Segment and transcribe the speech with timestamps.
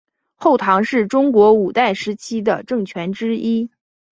[0.33, 3.69] 后唐是中国五代时期的政权之一。